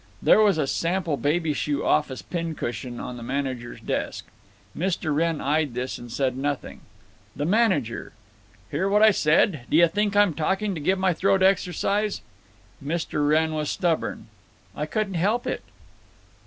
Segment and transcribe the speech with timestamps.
[0.19, 4.25] There was a sample baby shoe office pin cushion on the manager's desk.
[4.75, 5.13] Mr.
[5.15, 6.81] Wrenn eyed this, and said nothing.
[7.35, 8.11] The manager:
[8.71, 9.65] "Hear what I said?
[9.69, 12.21] D'yuh think I'm talking to give my throat exercise?"
[12.83, 13.29] Mr.
[13.29, 14.25] Wrenn was stubborn.
[14.75, 15.61] "I couldn't help it."